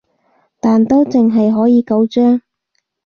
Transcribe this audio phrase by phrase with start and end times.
[0.59, 2.41] 但都淨係可以九張